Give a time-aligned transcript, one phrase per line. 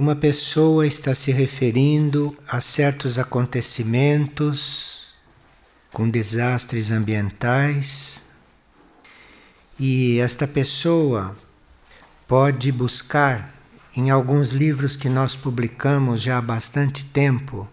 [0.00, 5.12] uma pessoa está se referindo a certos acontecimentos
[5.92, 8.24] com desastres ambientais
[9.78, 11.36] e esta pessoa
[12.26, 13.54] pode buscar
[13.94, 17.68] em alguns livros que nós publicamos já há bastante tempo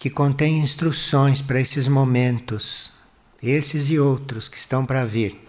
[0.00, 2.92] que contém instruções para esses momentos,
[3.40, 5.40] esses e outros que estão para vir.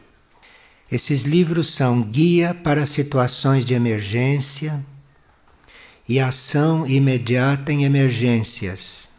[0.92, 4.86] Esses livros são Guia para Situações de Emergência
[6.12, 9.10] e Ação Imediata em Emergências.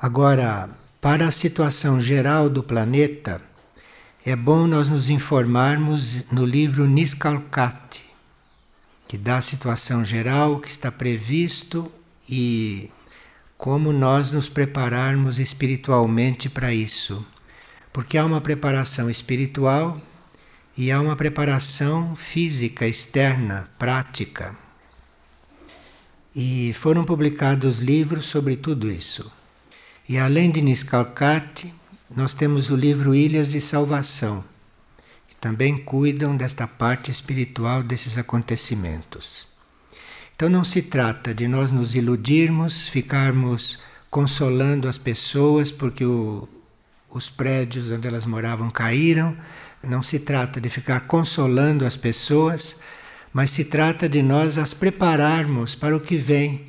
[0.00, 0.70] Agora,
[1.00, 3.42] para a situação geral do planeta,
[4.24, 8.04] é bom nós nos informarmos no livro Niskalkati,
[9.08, 11.90] que dá a situação geral que está previsto
[12.28, 12.88] e
[13.58, 17.26] como nós nos prepararmos espiritualmente para isso.
[17.92, 20.00] Porque há uma preparação espiritual
[20.76, 24.62] e há uma preparação física, externa, prática.
[26.34, 29.30] E foram publicados livros sobre tudo isso.
[30.08, 31.72] E além de Niskalkati,
[32.14, 34.44] nós temos o livro Ilhas de Salvação,
[35.28, 39.46] que também cuidam desta parte espiritual desses acontecimentos.
[40.34, 43.78] Então não se trata de nós nos iludirmos, ficarmos
[44.10, 46.48] consolando as pessoas porque o,
[47.10, 49.36] os prédios onde elas moravam caíram.
[49.82, 52.78] Não se trata de ficar consolando as pessoas,
[53.34, 56.66] mas se trata de nós as prepararmos para o que vem,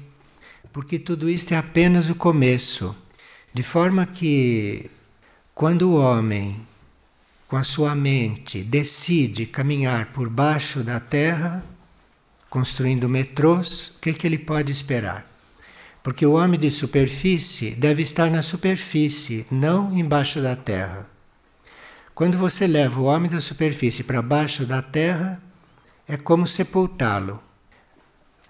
[0.73, 2.95] porque tudo isto é apenas o começo.
[3.53, 4.89] De forma que,
[5.53, 6.59] quando o homem,
[7.47, 11.63] com a sua mente, decide caminhar por baixo da terra,
[12.49, 15.31] construindo metrôs, o que, que ele pode esperar?
[16.01, 21.07] Porque o homem de superfície deve estar na superfície, não embaixo da terra.
[22.15, 25.44] Quando você leva o homem da superfície para baixo da terra,
[26.07, 27.41] é como sepultá-lo.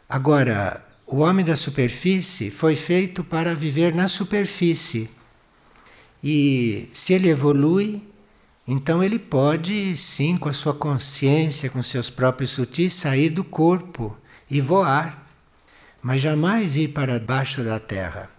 [0.08, 5.10] Agora, o homem da superfície foi feito para viver na superfície.
[6.24, 8.02] E se ele evolui,
[8.68, 14.18] então ele pode, sim, com a sua consciência, com seus próprios sutis, sair do corpo
[14.50, 15.30] e voar,
[16.02, 18.30] mas jamais ir para baixo da terra.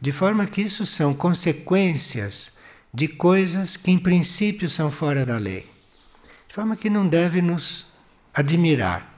[0.00, 2.52] De forma que isso são consequências
[2.94, 5.68] de coisas que em princípio são fora da lei.
[6.48, 7.87] De forma que não deve nos
[8.32, 9.14] admirar.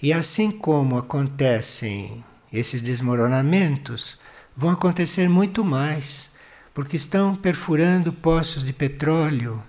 [0.00, 4.18] E assim como acontecem esses desmoronamentos,
[4.56, 6.30] vão acontecer muito mais
[6.74, 9.62] porque estão perfurando poços de petróleo,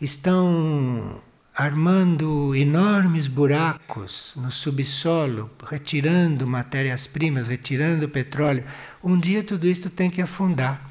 [0.00, 1.20] estão
[1.54, 8.64] armando enormes buracos no subsolo, retirando matérias-primas, retirando petróleo.
[9.02, 10.88] Um dia tudo isto tem que afundar.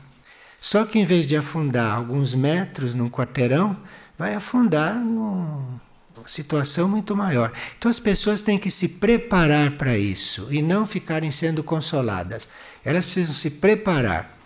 [0.59, 3.77] Só que em vez de afundar alguns metros num quarteirão,
[4.17, 5.81] vai afundar numa
[6.25, 7.51] situação muito maior.
[7.77, 12.47] Então as pessoas têm que se preparar para isso e não ficarem sendo consoladas.
[12.83, 14.37] Elas precisam se preparar.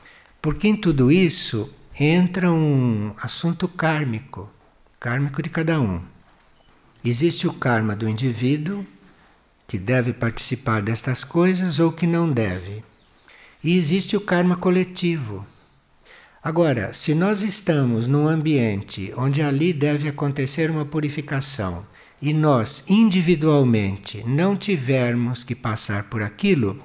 [0.41, 1.69] Porque em tudo isso
[1.99, 4.49] entra um assunto kármico,
[4.99, 6.01] kármico de cada um.
[7.05, 8.85] Existe o karma do indivíduo,
[9.67, 12.83] que deve participar destas coisas ou que não deve.
[13.63, 15.45] E existe o karma coletivo.
[16.43, 21.85] Agora, se nós estamos num ambiente onde ali deve acontecer uma purificação
[22.21, 26.83] e nós individualmente não tivermos que passar por aquilo,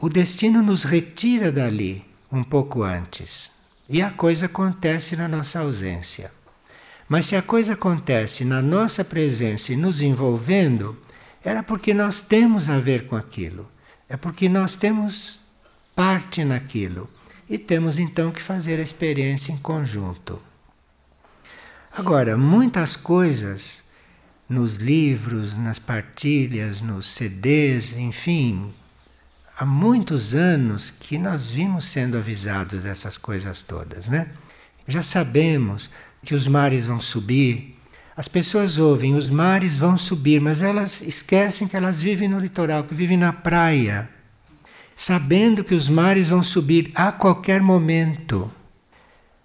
[0.00, 3.50] o destino nos retira dali um pouco antes.
[3.88, 6.30] E a coisa acontece na nossa ausência.
[7.08, 10.96] Mas se a coisa acontece na nossa presença e nos envolvendo,
[11.44, 13.68] era porque nós temos a ver com aquilo.
[14.08, 15.40] É porque nós temos
[15.96, 17.10] parte naquilo.
[17.52, 20.40] E temos então que fazer a experiência em conjunto.
[21.94, 23.84] Agora, muitas coisas
[24.48, 28.72] nos livros, nas partilhas, nos CDs, enfim,
[29.54, 34.30] há muitos anos que nós vimos sendo avisados dessas coisas todas, né?
[34.88, 35.90] Já sabemos
[36.24, 37.78] que os mares vão subir.
[38.16, 42.84] As pessoas ouvem, os mares vão subir, mas elas esquecem que elas vivem no litoral,
[42.84, 44.08] que vivem na praia,
[45.02, 48.48] sabendo que os mares vão subir a qualquer momento.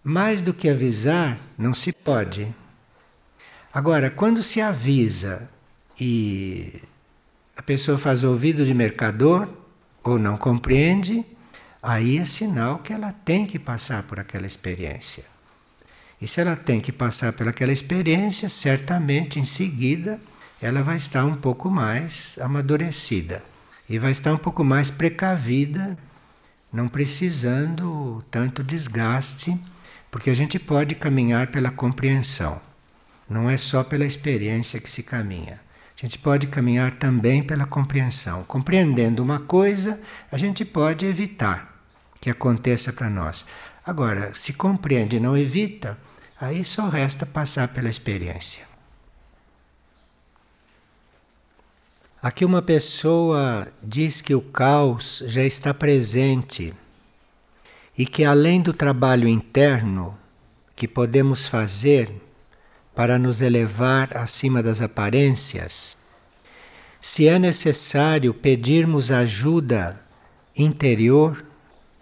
[0.04, 2.54] Mais do que avisar, não se pode.
[3.74, 5.50] Agora, quando se avisa
[6.00, 6.80] e
[7.56, 9.50] a pessoa faz ouvido de mercador,
[10.04, 11.26] ou não compreende,
[11.82, 15.26] aí é sinal que ela tem que passar por aquela experiência.
[16.22, 20.22] E se ela tem que passar por aquela experiência, certamente em seguida
[20.62, 23.57] ela vai estar um pouco mais amadurecida
[23.90, 25.98] e vai estar um pouco mais precavida,
[26.72, 29.58] não precisando tanto desgaste,
[30.12, 32.60] porque a gente pode caminhar pela compreensão.
[33.30, 35.60] Não é só pela experiência que se caminha.
[35.98, 38.44] A gente pode caminhar também pela compreensão.
[38.44, 40.00] Compreendendo uma coisa,
[40.32, 41.76] a gente pode evitar
[42.22, 43.46] que aconteça para nós.
[43.86, 45.98] Agora, se compreende e não evita,
[46.40, 48.67] aí só resta passar pela experiência.
[52.28, 56.74] Aqui uma pessoa diz que o caos já está presente
[57.98, 60.14] e que além do trabalho interno
[60.76, 62.12] que podemos fazer
[62.94, 65.98] para nos elevar acima das aparências,
[67.00, 69.98] se é necessário pedirmos ajuda
[70.54, 71.46] interior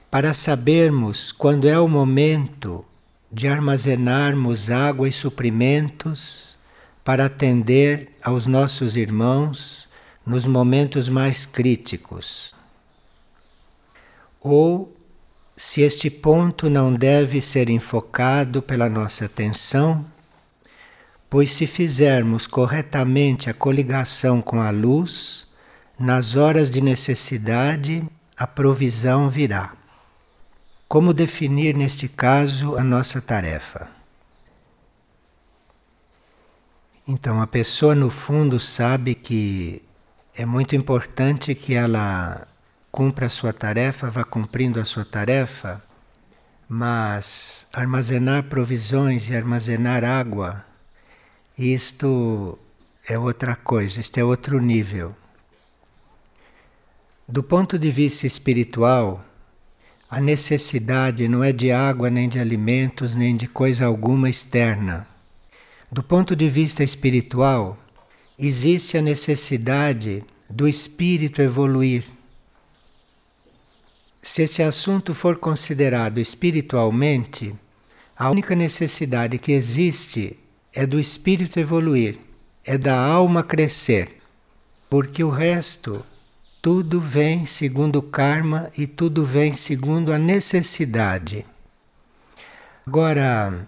[0.10, 2.84] para sabermos quando é o momento
[3.32, 6.58] de armazenarmos água e suprimentos
[7.04, 9.86] para atender aos nossos irmãos
[10.26, 12.56] nos momentos mais críticos.
[14.42, 14.96] Ou
[15.56, 20.06] se este ponto não deve ser enfocado pela nossa atenção
[21.30, 25.46] Pois se fizermos corretamente a coligação com a luz,
[26.00, 28.08] nas horas de necessidade
[28.38, 29.74] a provisão virá.
[30.88, 33.90] Como definir neste caso a nossa tarefa?
[37.08, 39.82] Então, a pessoa no fundo sabe que
[40.38, 42.48] é muito importante que ela
[42.92, 45.82] cumpra a sua tarefa, vá cumprindo a sua tarefa,
[46.68, 50.66] mas armazenar provisões e armazenar água
[51.58, 52.60] isto
[53.08, 55.16] é outra coisa, este é outro nível.
[57.26, 59.24] Do ponto de vista espiritual,
[60.10, 65.08] a necessidade não é de água, nem de alimentos, nem de coisa alguma externa.
[65.90, 67.78] Do ponto de vista espiritual,
[68.38, 72.04] existe a necessidade do espírito evoluir.
[74.22, 77.56] Se esse assunto for considerado espiritualmente,
[78.18, 80.38] a única necessidade que existe
[80.74, 82.18] é do espírito evoluir,
[82.66, 84.22] é da alma crescer,
[84.90, 86.04] porque o resto
[86.62, 91.46] tudo vem segundo o karma e tudo vem segundo a necessidade.
[92.88, 93.68] Agora,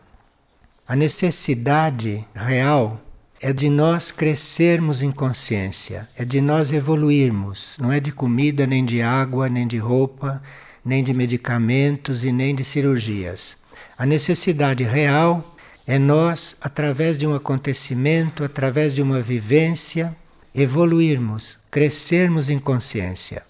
[0.87, 2.99] a necessidade real
[3.39, 8.83] é de nós crescermos em consciência, é de nós evoluirmos, não é de comida, nem
[8.83, 10.41] de água, nem de roupa,
[10.83, 13.57] nem de medicamentos e nem de cirurgias.
[13.97, 15.55] A necessidade real
[15.85, 20.15] é nós, através de um acontecimento, através de uma vivência,
[20.53, 23.43] evoluirmos, crescermos em consciência.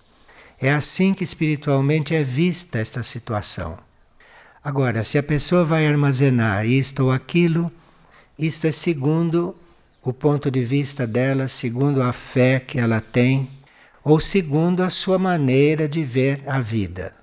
[0.60, 3.78] É assim que espiritualmente é vista esta situação.
[4.64, 7.72] Agora, se a pessoa vai armazenar isto ou aquilo,
[8.38, 9.56] isto é segundo
[10.10, 13.50] o ponto de vista dela, segundo a fé que ela tem,
[14.02, 17.14] ou segundo a sua maneira de ver a vida.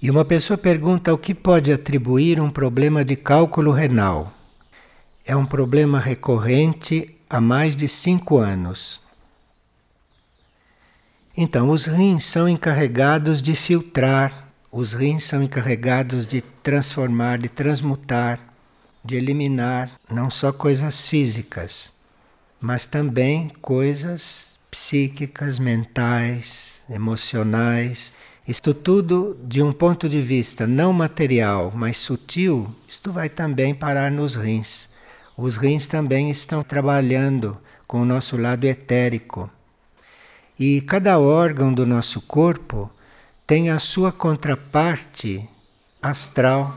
[0.00, 4.32] E uma pessoa pergunta o que pode atribuir um problema de cálculo renal.
[5.26, 9.00] É um problema recorrente há mais de cinco anos.
[11.36, 18.49] Então, os rins são encarregados de filtrar, os rins são encarregados de transformar, de transmutar,
[19.04, 21.92] de eliminar não só coisas físicas,
[22.60, 28.14] mas também coisas psíquicas, mentais, emocionais
[28.50, 34.10] isto tudo, de um ponto de vista não material, mas sutil, isto vai também parar
[34.10, 34.90] nos rins.
[35.36, 39.48] Os rins também estão trabalhando com o nosso lado etérico.
[40.58, 42.90] E cada órgão do nosso corpo
[43.46, 45.48] tem a sua contraparte
[46.02, 46.76] astral.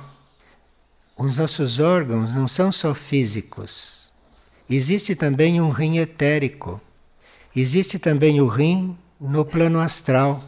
[1.16, 4.12] Os nossos órgãos não são só físicos.
[4.68, 6.82] Existe também um rim etérico.
[7.56, 10.44] Existe também o rim no plano astral.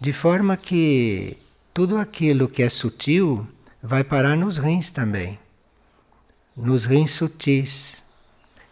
[0.00, 1.38] De forma que
[1.72, 3.46] tudo aquilo que é sutil
[3.82, 5.38] vai parar nos rins também,
[6.56, 8.02] nos rins sutis.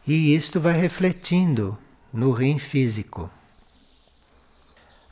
[0.05, 1.79] E isto vai refletindo
[2.13, 3.31] no rim físico.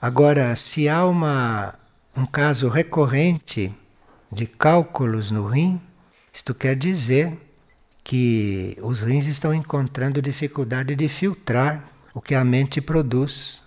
[0.02, 1.74] Agora, se há uma,
[2.16, 3.72] um caso recorrente
[4.32, 5.80] de cálculos no rim,
[6.32, 7.36] isto quer dizer
[8.04, 13.62] que os rins estão encontrando dificuldade de filtrar o que a mente produz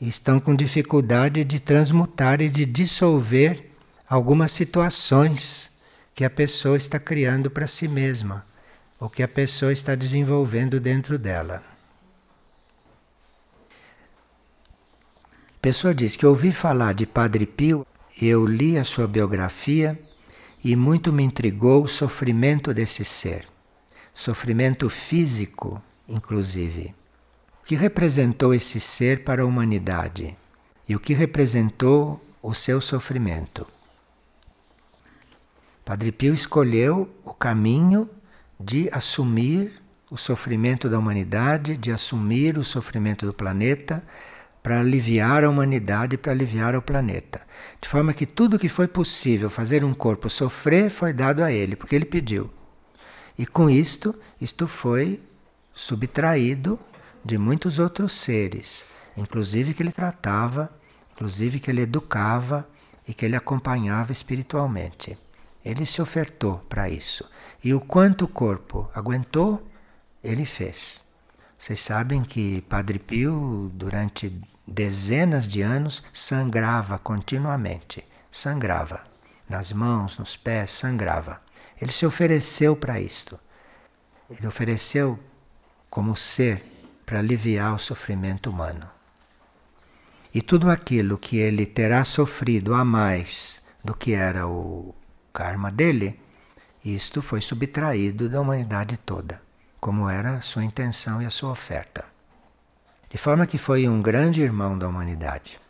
[0.00, 3.70] estão com dificuldade de transmutar e de dissolver
[4.08, 5.70] algumas situações
[6.14, 8.44] que a pessoa está criando para si mesma,
[8.98, 11.62] ou que a pessoa está desenvolvendo dentro dela.
[15.54, 17.86] A pessoa diz que ouvi falar de Padre Pio,
[18.20, 19.98] eu li a sua biografia
[20.66, 23.46] e muito me intrigou o sofrimento desse ser,
[24.12, 26.92] sofrimento físico, inclusive.
[27.64, 30.36] Que representou esse ser para a humanidade?
[30.88, 33.64] E o que representou o seu sofrimento.
[35.84, 38.10] Padre Pio escolheu o caminho
[38.58, 39.80] de assumir
[40.10, 44.02] o sofrimento da humanidade, de assumir o sofrimento do planeta
[44.66, 47.40] para aliviar a humanidade, para aliviar o planeta.
[47.80, 51.76] De forma que tudo que foi possível fazer um corpo sofrer foi dado a ele,
[51.76, 52.50] porque ele pediu.
[53.38, 55.22] E com isto, isto foi
[55.72, 56.80] subtraído
[57.24, 58.84] de muitos outros seres,
[59.16, 60.68] inclusive que ele tratava,
[61.12, 62.68] inclusive que ele educava
[63.06, 65.16] e que ele acompanhava espiritualmente.
[65.64, 67.24] Ele se ofertou para isso.
[67.62, 69.64] E o quanto o corpo aguentou,
[70.24, 71.04] ele fez.
[71.56, 74.32] Vocês sabem que Padre Pio, durante
[74.66, 78.04] dezenas de anos, sangrava continuamente.
[78.30, 79.04] Sangrava.
[79.48, 81.40] Nas mãos, nos pés, sangrava.
[81.80, 83.38] Ele se ofereceu para isto.
[84.28, 85.18] Ele ofereceu
[85.88, 86.64] como ser
[87.04, 88.90] para aliviar o sofrimento humano.
[90.34, 94.94] E tudo aquilo que ele terá sofrido a mais do que era o
[95.32, 96.20] karma dele,
[96.84, 99.40] isto foi subtraído da humanidade toda,
[99.80, 102.15] como era a sua intenção e a sua oferta.
[103.10, 105.60] De forma que foi um grande irmão da humanidade.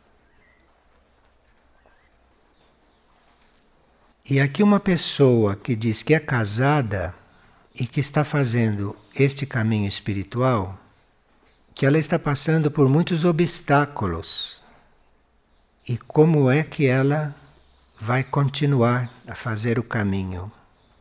[4.28, 7.14] E aqui uma pessoa que diz que é casada
[7.78, 10.76] e que está fazendo este caminho espiritual,
[11.73, 14.61] que ela está passando por muitos obstáculos.
[15.88, 17.33] E como é que ela
[18.00, 20.50] vai continuar a fazer o caminho?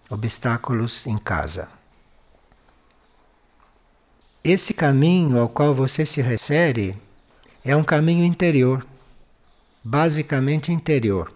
[0.07, 1.67] Obstáculos em casa.
[4.47, 6.95] Esse caminho ao qual você se refere
[7.63, 8.85] é um caminho interior,
[9.83, 11.33] basicamente interior.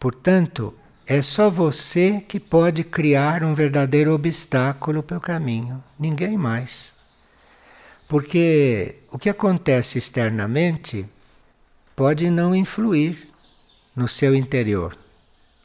[0.00, 0.72] Portanto,
[1.06, 6.96] é só você que pode criar um verdadeiro obstáculo pelo caminho, ninguém mais.
[8.08, 11.04] Porque o que acontece externamente
[11.94, 13.28] pode não influir
[13.94, 14.96] no seu interior.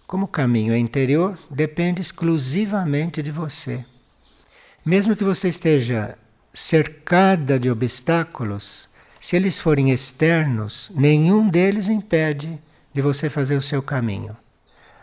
[0.06, 3.86] Como o caminho é interior, depende exclusivamente de você.
[4.86, 6.18] Mesmo que você esteja
[6.54, 8.90] cercada de obstáculos,
[9.20, 12.60] se eles forem externos, nenhum deles impede
[12.94, 14.36] de você fazer o seu caminho.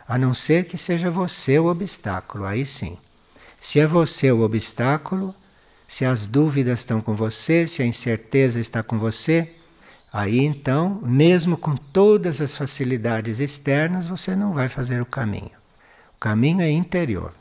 [0.06, 2.98] A não ser que seja você o obstáculo, aí sim.
[3.60, 5.34] Se é você o obstáculo,
[5.86, 9.54] se as dúvidas estão com você, se a incerteza está com você,
[10.12, 15.52] aí então, mesmo com todas as facilidades externas, você não vai fazer o caminho.
[16.16, 17.32] O caminho é interior.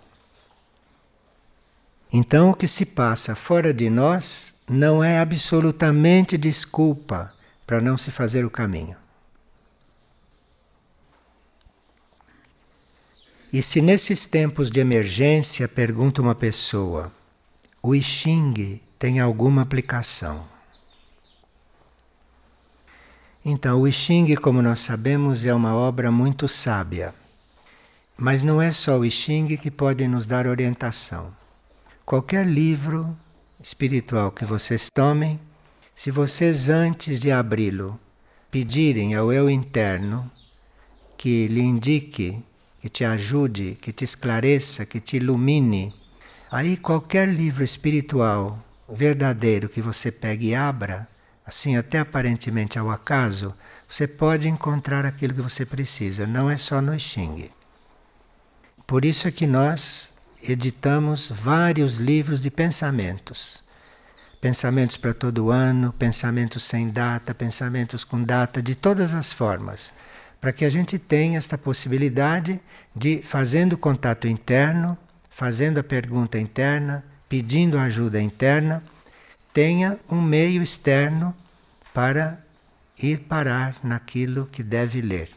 [2.20, 7.32] Então, o que se passa fora de nós não é absolutamente desculpa
[7.68, 8.98] para não se fazer o caminho.
[13.54, 17.12] E se nesses tempos de emergência, pergunta uma pessoa,
[17.84, 20.44] o I Ching tem alguma aplicação?
[23.46, 27.14] Então, o I Ching, como nós sabemos, é uma obra muito sábia.
[28.18, 31.32] Mas não é só o I Ching que pode nos dar orientação.
[32.08, 33.18] Qualquer livro
[33.62, 35.38] espiritual que vocês tomem,
[35.94, 38.00] se vocês antes de abri-lo
[38.50, 40.32] pedirem ao eu interno
[41.18, 42.42] que lhe indique,
[42.80, 45.94] que te ajude, que te esclareça, que te ilumine,
[46.50, 51.10] aí qualquer livro espiritual verdadeiro que você pegue e abra,
[51.46, 53.54] assim até aparentemente ao acaso,
[53.86, 57.50] você pode encontrar aquilo que você precisa, não é só no Xing.
[58.88, 60.16] Por isso é que nós
[60.48, 63.64] editamos vários livros de pensamentos.
[64.40, 69.94] Pensamentos para todo ano, pensamentos sem data, pensamentos com data, de todas as formas,
[70.40, 72.60] para que a gente tenha esta possibilidade
[72.96, 74.98] de, fazendo contato interno,
[75.30, 78.84] fazendo a pergunta interna, pedindo ajuda interna,
[79.52, 81.36] tenha um meio externo
[81.94, 82.40] para
[83.02, 85.30] ir parar naquilo que deve ler.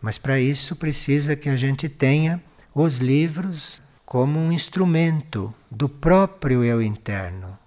[0.00, 2.40] Mas para isso precisa que a gente tenha
[2.72, 7.58] os livros como um instrumento do próprio eu interno,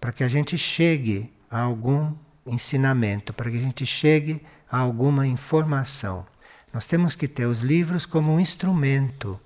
[0.00, 2.12] para que a gente chegue a algum
[2.44, 6.26] ensinamento, para que a gente chegue a alguma informação.
[6.74, 9.38] Nós temos que ter os livros como um instrumento.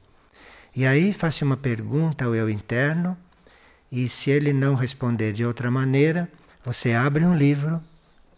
[0.75, 3.15] E aí faça uma pergunta ao eu interno,
[3.91, 6.27] e se ele não responder de outra maneira,
[6.65, 7.83] você abre um livro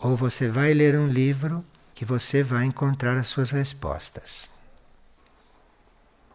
[0.00, 4.52] ou você vai ler um livro que você vai encontrar as suas respostas.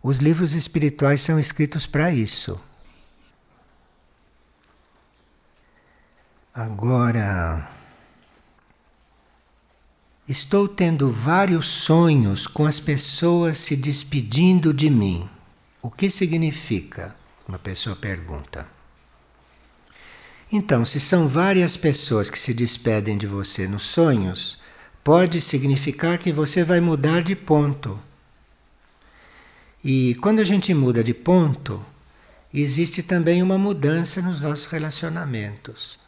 [0.02, 2.60] Os livros espirituais são escritos para isso.
[6.54, 7.70] Agora,
[10.28, 15.30] estou tendo vários sonhos com as pessoas se despedindo de mim.
[15.82, 17.16] O que significa?
[17.48, 18.66] Uma pessoa pergunta.
[20.52, 24.58] Então, se são várias pessoas que se despedem de você nos sonhos,
[25.04, 28.00] pode significar que você vai mudar de ponto
[29.84, 31.84] e quando a gente muda de ponto,
[32.54, 36.00] existe também uma mudança nos nossos relacionamentos.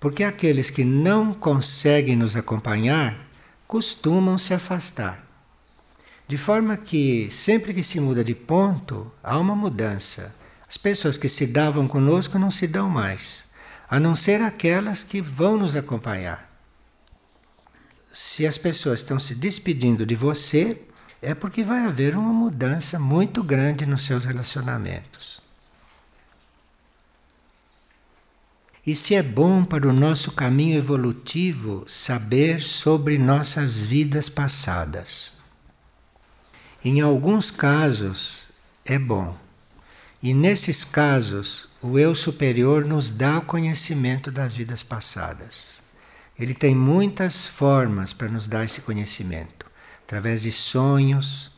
[0.00, 3.26] Porque aqueles que não conseguem nos acompanhar
[3.66, 5.24] costumam se afastar.
[6.26, 10.34] De forma que sempre que se muda de ponto, há uma mudança.
[10.68, 13.44] As pessoas que se davam conosco não se dão mais,
[13.88, 16.50] a não ser aquelas que vão nos acompanhar.
[18.12, 20.80] Se as pessoas estão se despedindo de você,
[21.20, 25.40] é porque vai haver uma mudança muito grande nos seus relacionamentos.
[28.86, 35.34] E se é bom para o nosso caminho evolutivo saber sobre nossas vidas passadas.
[36.84, 38.52] Em alguns casos
[38.84, 39.36] é bom.
[40.22, 45.82] E nesses casos, o eu superior nos dá o conhecimento das vidas passadas.
[46.38, 49.65] Ele tem muitas formas para nos dar esse conhecimento,
[50.06, 51.50] através de sonhos,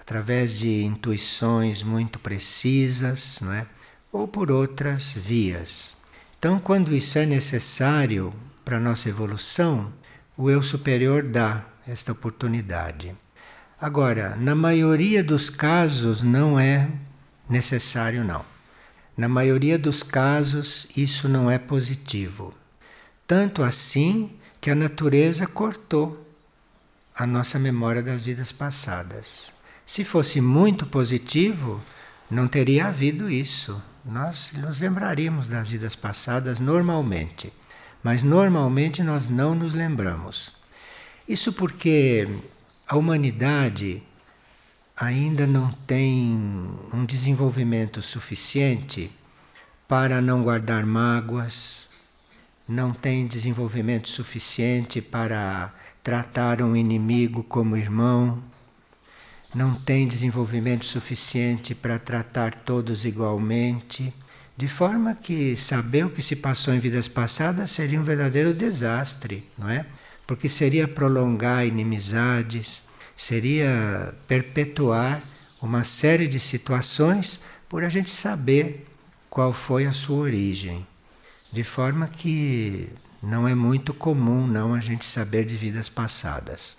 [0.00, 3.66] através de intuições muito precisas, não é?
[4.10, 5.94] ou por outras vias.
[6.38, 8.32] Então, quando isso é necessário
[8.64, 9.92] para a nossa evolução,
[10.34, 13.14] o eu superior dá esta oportunidade.
[13.78, 16.88] Agora, na maioria dos casos não é
[17.50, 18.42] necessário não.
[19.14, 22.54] Na maioria dos casos isso não é positivo.
[23.26, 26.29] Tanto assim que a natureza cortou
[27.20, 29.52] a nossa memória das vidas passadas.
[29.84, 31.80] Se fosse muito positivo,
[32.30, 37.52] não teria havido isso nós nos lembraríamos das vidas passadas normalmente,
[38.02, 40.52] mas normalmente nós não nos lembramos.
[41.28, 42.26] Isso porque
[42.88, 44.02] a humanidade
[44.96, 46.34] ainda não tem
[46.92, 49.10] um desenvolvimento suficiente
[49.86, 51.90] para não guardar mágoas,
[52.66, 55.72] não tem desenvolvimento suficiente para
[56.10, 58.42] tratar um inimigo como irmão,
[59.54, 64.12] não tem desenvolvimento suficiente para tratar todos igualmente,
[64.56, 69.48] de forma que saber o que se passou em vidas passadas seria um verdadeiro desastre,
[69.56, 69.86] não é?
[70.26, 72.82] Porque seria prolongar inimizades,
[73.14, 75.22] seria perpetuar
[75.62, 78.84] uma série de situações por a gente saber
[79.28, 80.84] qual foi a sua origem.
[81.52, 82.88] De forma que
[83.22, 86.78] não é muito comum não a gente saber de vidas passadas.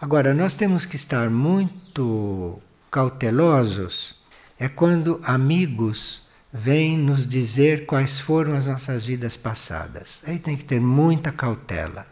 [0.00, 2.58] Agora, nós temos que estar muito
[2.90, 4.14] cautelosos
[4.58, 10.22] é quando amigos vêm nos dizer quais foram as nossas vidas passadas.
[10.26, 12.06] Aí tem que ter muita cautela.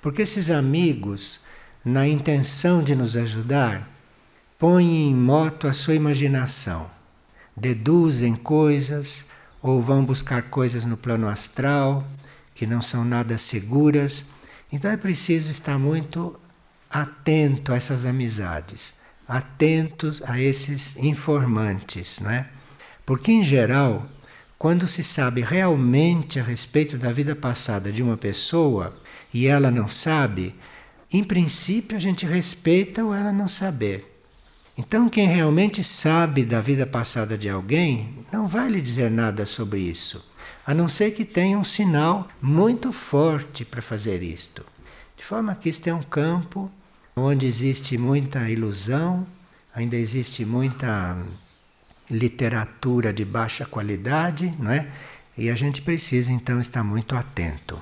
[0.00, 1.40] Porque esses amigos,
[1.84, 3.88] na intenção de nos ajudar,
[4.58, 6.88] põem em moto a sua imaginação,
[7.56, 9.26] deduzem coisas
[9.60, 12.04] ou vão buscar coisas no plano astral
[12.62, 14.24] que não são nada seguras.
[14.72, 16.38] Então é preciso estar muito
[16.88, 18.94] atento a essas amizades,
[19.26, 22.48] atentos a esses informantes, não é?
[23.04, 24.06] Porque em geral,
[24.56, 28.94] quando se sabe realmente a respeito da vida passada de uma pessoa
[29.34, 30.54] e ela não sabe,
[31.12, 34.22] em princípio a gente respeita o ela não saber.
[34.78, 39.80] Então, quem realmente sabe da vida passada de alguém não vai lhe dizer nada sobre
[39.80, 40.24] isso,
[40.66, 44.64] a não ser que tenha um sinal muito forte para fazer isto.
[45.16, 46.70] De forma que este é um campo
[47.16, 49.26] onde existe muita ilusão,
[49.74, 51.16] ainda existe muita
[52.10, 54.90] literatura de baixa qualidade, não é?
[55.36, 57.80] E a gente precisa então estar muito atento.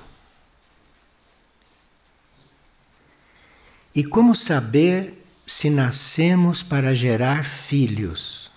[3.94, 8.50] E como saber se nascemos para gerar filhos?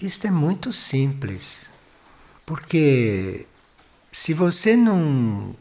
[0.00, 1.68] Isto é muito simples,
[2.46, 3.46] porque
[4.12, 5.56] se você não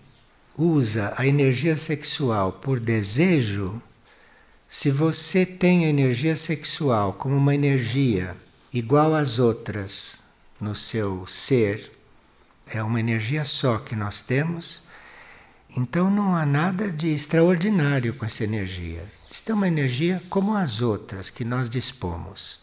[0.57, 3.81] usa a energia sexual por desejo,
[4.67, 8.35] se você tem a energia sexual como uma energia
[8.73, 10.21] igual às outras
[10.59, 11.91] no seu ser,
[12.67, 14.81] é uma energia só que nós temos,
[15.75, 19.03] então não há nada de extraordinário com essa energia.
[19.31, 22.59] Isto é uma energia como as outras que nós dispomos.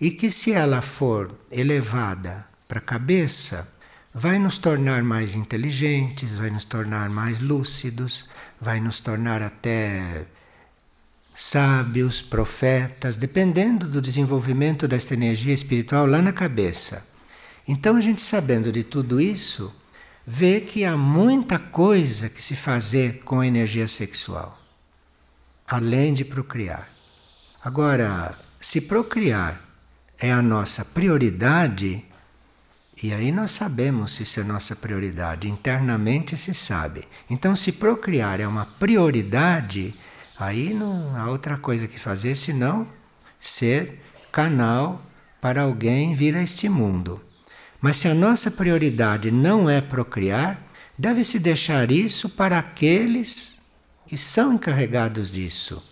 [0.00, 3.66] E que se ela for elevada para a cabeça,
[4.14, 8.24] vai nos tornar mais inteligentes, vai nos tornar mais lúcidos,
[8.60, 10.24] vai nos tornar até
[11.34, 17.04] sábios, profetas, dependendo do desenvolvimento desta energia espiritual lá na cabeça.
[17.66, 19.74] Então, a gente sabendo de tudo isso,
[20.24, 24.56] vê que há muita coisa que se fazer com a energia sexual,
[25.66, 26.88] além de procriar.
[27.64, 29.60] Agora, se procriar
[30.20, 32.04] é a nossa prioridade,
[33.02, 37.04] e aí nós sabemos se isso é nossa prioridade, internamente se sabe.
[37.30, 39.94] Então, se procriar é uma prioridade,
[40.38, 42.86] aí não há outra coisa que fazer senão
[43.38, 45.00] ser canal
[45.40, 47.22] para alguém vir a este mundo.
[47.80, 50.62] Mas se a nossa prioridade não é procriar,
[50.98, 53.62] deve-se deixar isso para aqueles
[54.06, 55.82] que são encarregados disso.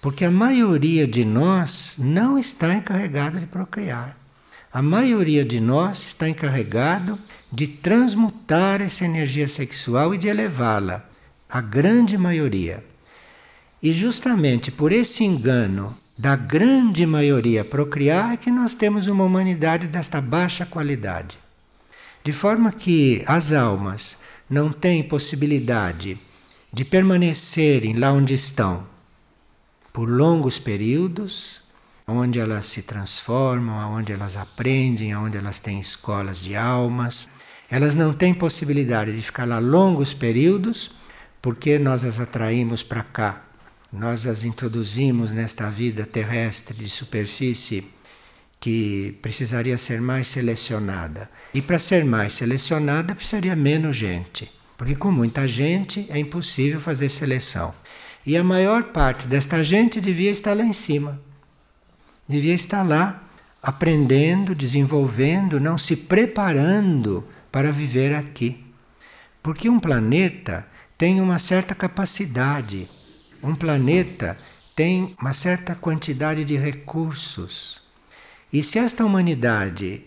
[0.00, 4.16] Porque a maioria de nós não está encarregado de procriar.
[4.76, 7.18] A maioria de nós está encarregado
[7.50, 11.02] de transmutar essa energia sexual e de elevá-la.
[11.48, 12.84] A grande maioria.
[13.82, 19.86] E justamente por esse engano da grande maioria procriar é que nós temos uma humanidade
[19.86, 21.38] desta baixa qualidade.
[22.22, 26.18] De forma que as almas não têm possibilidade
[26.70, 28.86] de permanecerem lá onde estão
[29.90, 31.62] por longos períodos,
[32.06, 37.28] onde elas se transformam, onde elas aprendem, onde elas têm escolas de almas.
[37.70, 40.90] Elas não têm possibilidade de ficar lá longos períodos,
[41.42, 43.46] porque nós as atraímos para cá
[43.92, 47.84] nós as introduzimos nesta vida terrestre de superfície
[48.58, 51.30] que precisaria ser mais selecionada.
[51.54, 57.08] E para ser mais selecionada precisaria menos gente, porque com muita gente é impossível fazer
[57.08, 57.74] seleção.
[58.24, 61.20] E a maior parte desta gente devia estar lá em cima.
[62.28, 63.22] Devia estar lá
[63.62, 68.64] aprendendo, desenvolvendo, não se preparando para viver aqui.
[69.42, 70.66] Porque um planeta
[70.98, 72.88] tem uma certa capacidade
[73.42, 74.36] um planeta
[74.74, 77.80] tem uma certa quantidade de recursos.
[78.52, 80.04] E se esta humanidade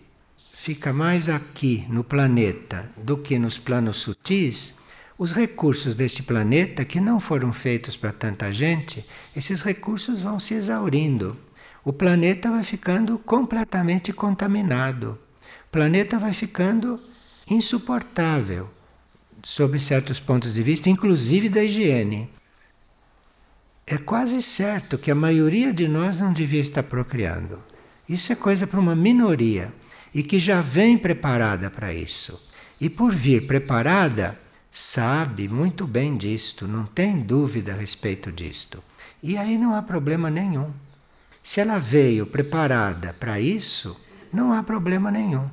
[0.54, 4.74] fica mais aqui no planeta do que nos planos sutis,
[5.18, 9.06] os recursos deste planeta, que não foram feitos para tanta gente,
[9.36, 11.38] esses recursos vão se exaurindo.
[11.84, 15.18] O planeta vai ficando completamente contaminado.
[15.68, 17.00] O planeta vai ficando
[17.50, 18.70] insuportável,
[19.44, 22.30] sob certos pontos de vista, inclusive da higiene
[23.92, 27.60] é quase certo que a maioria de nós não devia estar procriando.
[28.08, 29.74] Isso é coisa para uma minoria
[30.14, 32.40] e que já vem preparada para isso.
[32.80, 34.40] E por vir preparada,
[34.70, 38.84] sabe muito bem disto, não tem dúvida a respeito disto.
[39.24, 40.72] E aí não há problema nenhum.
[41.44, 44.00] Se ela veio preparada para isso,
[44.32, 45.50] não há problema nenhum.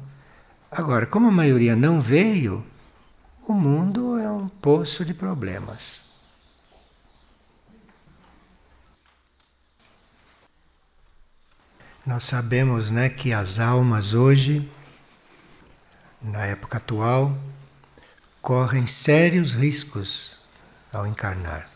[0.70, 2.64] Agora, como a maioria não veio,
[3.46, 6.04] o mundo é um poço de problemas.
[12.04, 14.68] Nós sabemos né, que as almas hoje,
[16.22, 17.36] na época atual,
[18.40, 20.48] correm sérios riscos
[20.92, 21.68] ao encarnar,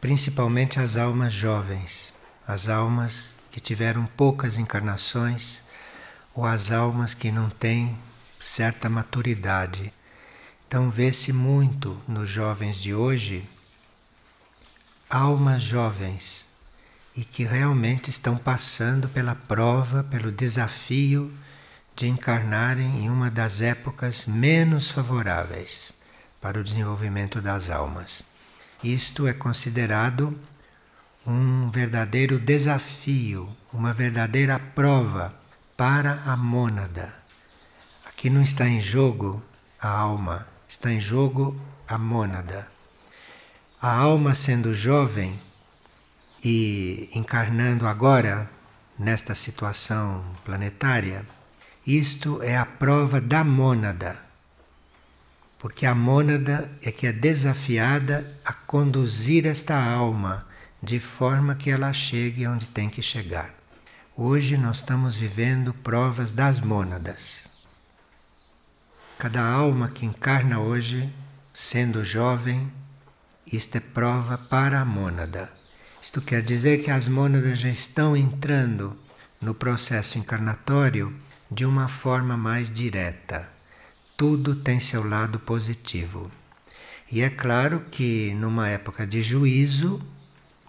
[0.00, 2.14] principalmente as almas jovens,
[2.48, 5.62] as almas que tiveram poucas encarnações
[6.34, 7.94] ou as almas que não têm
[8.40, 9.92] certa maturidade.
[10.66, 13.46] Então vê-se muito nos jovens de hoje
[15.10, 16.48] almas jovens
[17.14, 21.30] e que realmente estão passando pela prova, pelo desafio
[21.94, 25.92] de encarnarem em uma das épocas menos favoráveis
[26.40, 28.24] para o desenvolvimento das almas.
[28.82, 30.38] Isto é considerado
[31.28, 35.34] um verdadeiro desafio, uma verdadeira prova
[35.76, 37.12] para a mônada.
[38.06, 39.42] Aqui não está em jogo
[39.78, 41.54] a alma, está em jogo
[41.86, 42.66] a mônada.
[43.80, 45.38] A alma, sendo jovem,
[46.42, 48.48] e encarnando agora
[48.98, 51.26] nesta situação planetária,
[51.86, 54.18] isto é a prova da mônada.
[55.58, 60.47] Porque a mônada é que é desafiada a conduzir esta alma
[60.82, 63.54] de forma que ela chegue onde tem que chegar.
[64.16, 67.48] Hoje nós estamos vivendo provas das mônadas.
[69.18, 71.12] Cada alma que encarna hoje,
[71.52, 72.70] sendo jovem,
[73.46, 75.50] isto é prova para a mônada.
[76.00, 78.96] Isto quer dizer que as mônadas já estão entrando
[79.40, 81.14] no processo encarnatório
[81.50, 83.48] de uma forma mais direta.
[84.16, 86.30] Tudo tem seu lado positivo.
[87.10, 90.00] E é claro que numa época de juízo,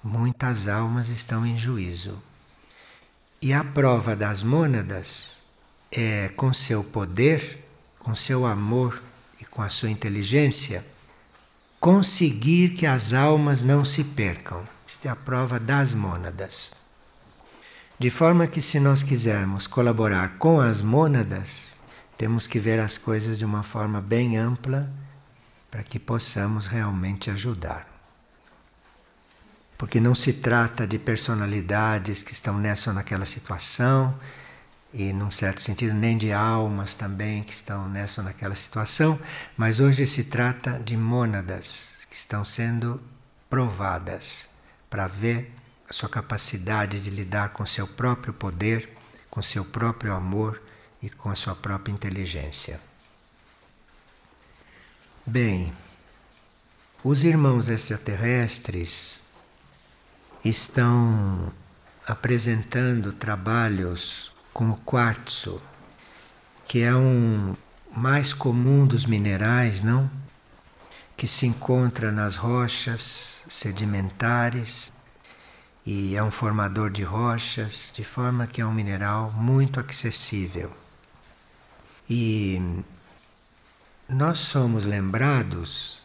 [0.03, 2.21] muitas almas estão em juízo.
[3.41, 5.43] E a prova das mônadas
[5.91, 7.65] é com seu poder,
[7.97, 9.01] com seu amor
[9.39, 10.85] e com a sua inteligência,
[11.79, 14.67] conseguir que as almas não se percam.
[14.87, 16.73] Esta é a prova das mônadas.
[17.97, 21.79] De forma que, se nós quisermos colaborar com as mônadas,
[22.17, 24.89] temos que ver as coisas de uma forma bem ampla
[25.69, 27.98] para que possamos realmente ajudar.
[29.79, 34.13] Porque não se trata de personalidades que estão nessa ou naquela situação,
[34.93, 39.17] e, num certo sentido, nem de almas também que estão nessa ou naquela situação,
[39.55, 43.01] mas hoje se trata de mônadas que estão sendo
[43.49, 44.49] provadas
[44.89, 45.49] para ver
[45.89, 48.89] a sua capacidade de lidar com seu próprio poder,
[49.29, 50.61] com seu próprio amor
[51.01, 52.81] e com a sua própria inteligência.
[55.25, 55.71] Bem,
[57.01, 59.21] os irmãos extraterrestres
[60.43, 61.51] estão
[62.07, 65.61] apresentando trabalhos com o quartzo,
[66.67, 67.55] que é um
[67.95, 70.09] mais comum dos minerais, não?
[71.17, 74.91] Que se encontra nas rochas sedimentares
[75.85, 80.71] e é um formador de rochas, de forma que é um mineral muito acessível.
[82.09, 82.61] E
[84.07, 86.01] nós somos lembrados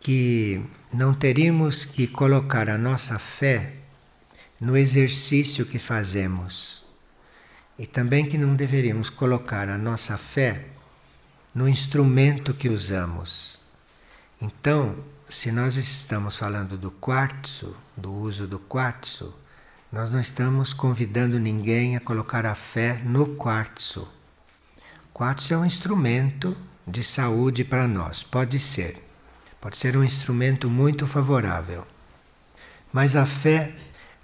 [0.00, 3.72] que não teríamos que colocar a nossa fé
[4.60, 6.84] no exercício que fazemos
[7.78, 10.66] e também que não deveríamos colocar a nossa fé
[11.54, 13.58] no instrumento que usamos.
[14.40, 14.96] Então,
[15.28, 19.34] se nós estamos falando do quartzo, do uso do quartzo,
[19.90, 24.06] nós não estamos convidando ninguém a colocar a fé no quartzo.
[25.12, 26.54] Quartzo é um instrumento
[26.86, 29.11] de saúde para nós, pode ser.
[29.62, 31.86] Pode ser um instrumento muito favorável.
[32.92, 33.72] Mas a fé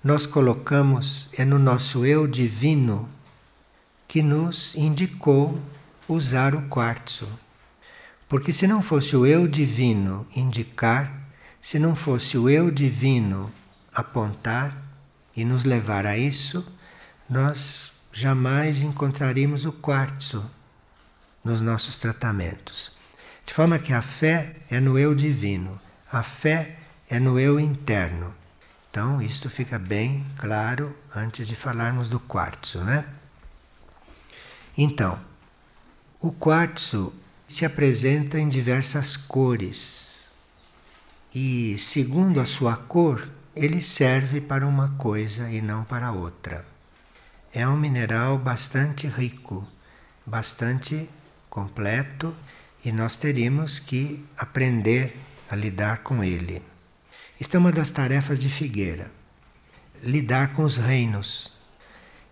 [0.03, 3.09] nós colocamos é no nosso eu divino
[4.09, 5.63] que nos indicou
[6.09, 7.29] usar o quartzo.
[8.29, 11.09] Porque se não fosse o eu divino indicar,
[11.61, 13.49] se não fosse o eu divino
[13.95, 14.77] apontar
[15.37, 16.67] e nos levar a isso,
[17.31, 20.45] nós jamais encontraríamos o quartzo
[21.45, 22.98] nos nossos tratamentos.
[23.49, 25.81] De forma que a fé é no eu divino,
[26.13, 26.77] a fé
[27.09, 28.35] é no eu interno.
[28.91, 33.07] Então, isto fica bem claro antes de falarmos do quartzo, né?
[34.77, 35.19] Então,
[36.21, 37.11] o quartzo
[37.49, 40.31] se apresenta em diversas cores.
[41.35, 46.67] E, segundo a sua cor, ele serve para uma coisa e não para outra.
[47.51, 49.67] É um mineral bastante rico,
[50.27, 51.09] bastante
[51.49, 52.37] completo
[52.85, 55.17] e nós teríamos que aprender
[55.51, 56.63] a lidar com ele.
[57.41, 59.11] Isto é uma das tarefas de Figueira:
[60.03, 61.53] lidar com os reinos.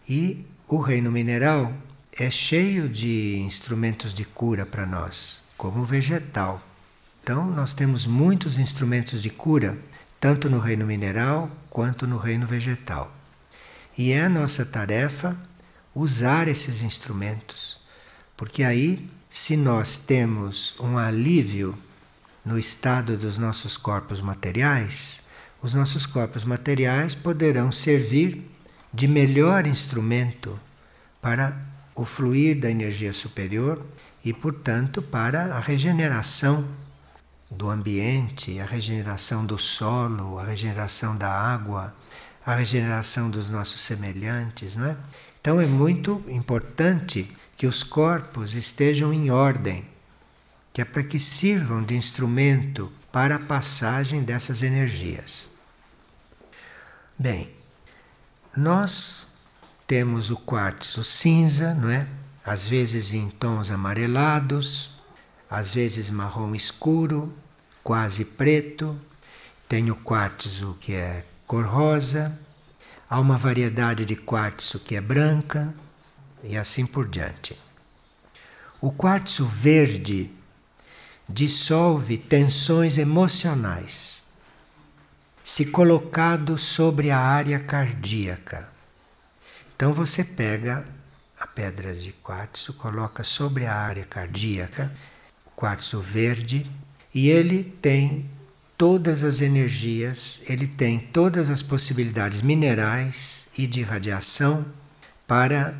[0.09, 1.72] E o reino mineral
[2.12, 6.62] é cheio de instrumentos de cura para nós, como o vegetal.
[7.22, 9.76] Então, nós temos muitos instrumentos de cura,
[10.20, 13.12] tanto no reino mineral quanto no reino vegetal.
[13.98, 15.37] E é a nossa tarefa
[15.94, 17.80] usar esses instrumentos,
[18.37, 21.77] porque aí se nós temos um alívio
[22.45, 25.23] no estado dos nossos corpos materiais,
[25.61, 28.49] os nossos corpos materiais poderão servir
[28.93, 30.59] de melhor instrumento
[31.21, 31.57] para
[31.95, 33.85] o fluir da energia superior
[34.25, 36.65] e, portanto, para a regeneração
[37.51, 41.95] do ambiente, a regeneração do solo, a regeneração da água,
[42.45, 44.97] a regeneração dos nossos semelhantes, não é?
[45.41, 49.85] Então é muito importante que os corpos estejam em ordem,
[50.73, 55.51] que é para que sirvam de instrumento para a passagem dessas energias.
[57.19, 57.51] Bem,
[58.55, 59.27] nós
[59.87, 62.07] temos o quartzo cinza, não é?
[62.45, 64.90] Às vezes em tons amarelados,
[65.49, 67.35] às vezes marrom escuro,
[67.83, 68.99] quase preto.
[69.66, 72.38] Tem o quartzo que é cor rosa.
[73.09, 75.75] Há uma variedade de quartzo que é branca
[76.48, 77.59] e assim por diante.
[78.80, 80.30] O quartzo verde
[81.28, 84.22] dissolve tensões emocionais
[85.42, 88.68] se colocado sobre a área cardíaca.
[89.74, 90.87] Então você pega
[91.38, 94.92] a pedra de quartzo, coloca sobre a área cardíaca,
[95.46, 96.68] o quartzo verde,
[97.14, 98.28] e ele tem
[98.76, 104.66] todas as energias, ele tem todas as possibilidades minerais e de radiação
[105.26, 105.74] para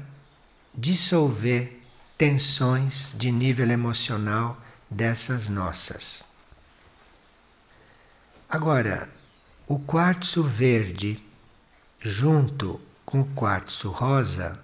[0.77, 1.81] dissolver
[2.19, 4.61] tensões de nível emocional
[4.91, 6.25] dessas nossas.
[8.49, 9.09] Agora,
[9.67, 11.23] o quartzo verde
[12.01, 14.61] junto com o quartzo rosa,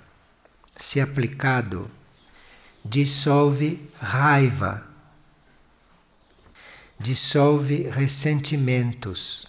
[0.77, 1.91] se aplicado,
[2.85, 4.87] dissolve raiva,
[6.99, 9.47] dissolve ressentimentos,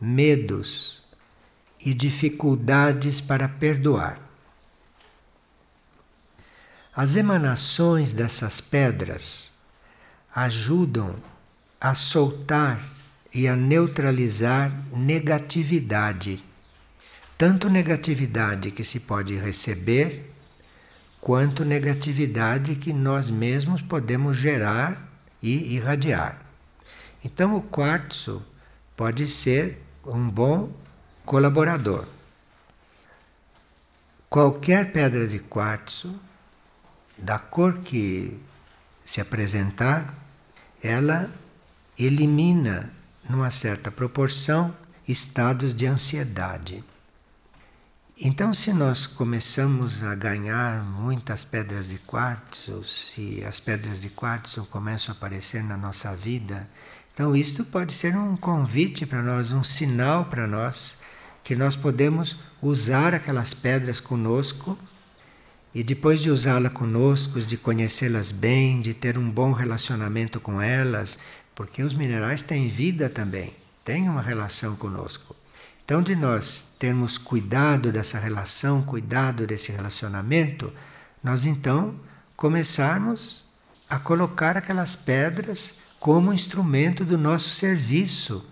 [0.00, 1.02] medos
[1.80, 4.25] e dificuldades para perdoar.
[6.96, 9.52] As emanações dessas pedras
[10.34, 11.14] ajudam
[11.78, 12.82] a soltar
[13.34, 16.42] e a neutralizar negatividade.
[17.36, 20.32] Tanto negatividade que se pode receber,
[21.20, 25.06] quanto negatividade que nós mesmos podemos gerar
[25.42, 26.40] e irradiar.
[27.22, 28.42] Então, o quartzo
[28.96, 30.72] pode ser um bom
[31.26, 32.06] colaborador.
[34.30, 36.18] qualquer pedra de quartzo,
[37.16, 38.38] da cor que
[39.04, 40.14] se apresentar,
[40.82, 41.30] ela
[41.98, 42.90] elimina,
[43.28, 44.74] numa certa proporção,
[45.06, 46.84] estados de ansiedade.
[48.18, 54.64] Então, se nós começamos a ganhar muitas pedras de quartzo, se as pedras de quartzo
[54.70, 56.68] começam a aparecer na nossa vida,
[57.12, 60.96] então isto pode ser um convite para nós, um sinal para nós,
[61.44, 64.78] que nós podemos usar aquelas pedras conosco
[65.76, 71.18] e depois de usá-las conosco, de conhecê-las bem, de ter um bom relacionamento com elas,
[71.54, 75.36] porque os minerais têm vida também, têm uma relação conosco.
[75.84, 80.72] Então, de nós termos cuidado dessa relação, cuidado desse relacionamento,
[81.22, 81.94] nós então
[82.34, 83.44] começarmos
[83.86, 88.42] a colocar aquelas pedras como instrumento do nosso serviço.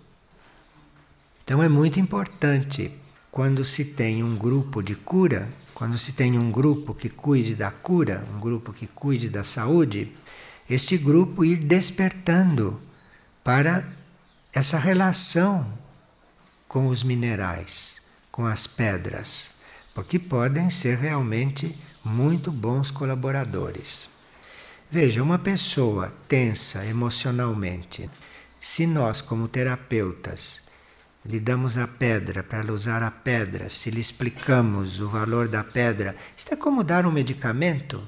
[1.43, 2.91] Então, é muito importante
[3.31, 7.69] quando se tem um grupo de cura, quando se tem um grupo que cuide da
[7.69, 10.15] cura, um grupo que cuide da saúde,
[10.69, 12.81] este grupo ir despertando
[13.43, 13.85] para
[14.53, 15.67] essa relação
[16.65, 19.51] com os minerais, com as pedras,
[19.93, 24.09] porque podem ser realmente muito bons colaboradores.
[24.89, 28.09] Veja, uma pessoa tensa emocionalmente,
[28.61, 30.61] se nós, como terapeutas,
[31.25, 35.63] lhe damos a pedra para ela usar a pedra, se lhe explicamos o valor da
[35.63, 38.03] pedra, isto é como dar um medicamento.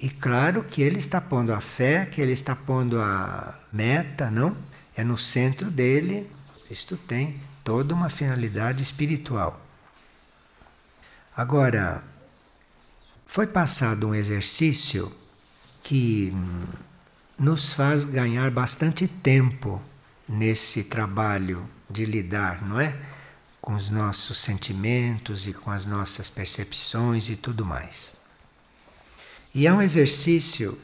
[0.00, 4.56] E claro que ele está pondo a fé, que ele está pondo a meta, não?
[4.96, 6.28] É no centro dele.
[6.68, 9.64] Isto tem toda uma finalidade espiritual.
[11.36, 12.02] Agora,
[13.24, 15.12] foi passado um exercício
[15.84, 16.34] que
[17.38, 19.80] nos faz ganhar bastante tempo
[20.28, 22.96] nesse trabalho de lidar, não é?
[23.60, 28.16] Com os nossos sentimentos e com as nossas percepções e tudo mais.
[29.54, 30.78] E é um exercício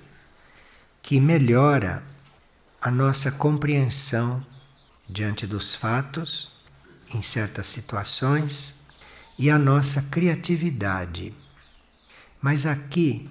[1.02, 2.02] que melhora
[2.80, 4.44] a nossa compreensão
[5.08, 6.52] diante dos fatos
[7.12, 8.74] em certas situações
[9.38, 11.34] e a nossa criatividade.
[12.42, 13.28] Mas aqui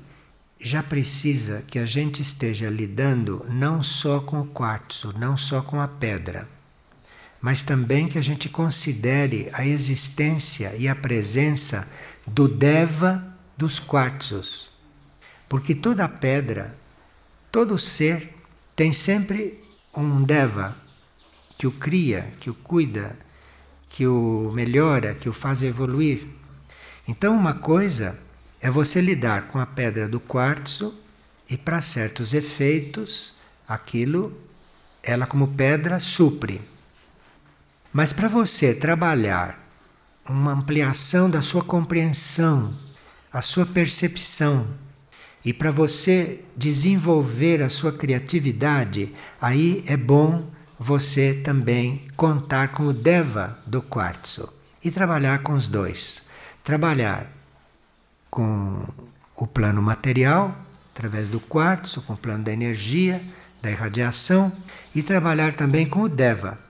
[0.60, 5.80] já precisa que a gente esteja lidando não só com o quartzo, não só com
[5.80, 6.50] a pedra,
[7.42, 11.88] mas também que a gente considere a existência e a presença
[12.26, 13.24] do Deva
[13.56, 14.72] dos quartzos.
[15.48, 16.76] Porque toda pedra,
[17.52, 18.36] todo ser
[18.76, 19.64] tem sempre
[19.96, 20.76] um Deva
[21.58, 23.18] que o cria, que o cuida,
[23.90, 26.28] que o melhora, que o faz evoluir.
[27.08, 28.20] Então, uma coisa
[28.62, 30.94] é você lidar com a pedra do quartzo
[31.50, 33.34] e, para certos efeitos,
[33.68, 34.38] aquilo,
[35.02, 36.62] ela como pedra, supre.
[37.98, 39.58] Mas para você trabalhar
[40.30, 42.76] uma ampliação da sua compreensão,
[43.34, 44.68] a sua percepção,
[45.44, 50.46] e para você desenvolver a sua criatividade, aí é bom
[50.78, 56.22] você também contar com o Deva do quartzo e trabalhar com os dois.
[56.64, 57.26] Trabalhar
[58.30, 58.86] com
[59.36, 60.56] o plano material,
[60.94, 63.24] através do quartzo, com o plano da energia,
[63.60, 64.52] da irradiação,
[64.94, 66.67] e trabalhar também com o Deva,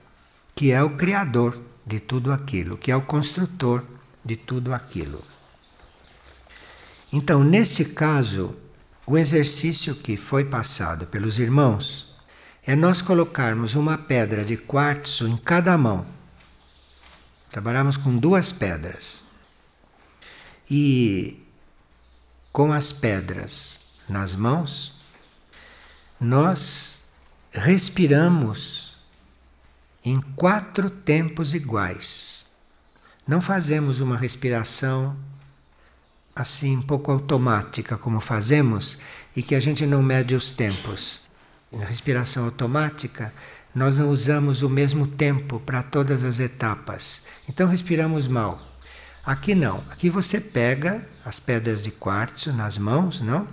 [0.58, 3.84] que é o criador de tudo aquilo, que é o construtor
[4.24, 5.22] de tudo aquilo.
[7.12, 8.56] Então, neste caso,
[9.06, 12.12] o exercício que foi passado pelos irmãos
[12.66, 16.04] é nós colocarmos uma pedra de quartzo em cada mão.
[17.52, 19.22] Trabalhamos com duas pedras.
[20.68, 21.40] E
[22.52, 24.92] com as pedras nas mãos,
[26.20, 27.04] nós
[27.52, 28.77] respiramos
[30.08, 32.46] em quatro tempos iguais.
[33.26, 35.16] Não fazemos uma respiração
[36.34, 38.96] assim um pouco automática como fazemos
[39.36, 41.20] e que a gente não mede os tempos
[41.72, 43.32] na respiração automática,
[43.74, 47.22] nós não usamos o mesmo tempo para todas as etapas.
[47.48, 48.60] Então respiramos mal.
[49.24, 49.84] Aqui não.
[49.90, 53.46] Aqui você pega as pedras de quartzo nas mãos, não?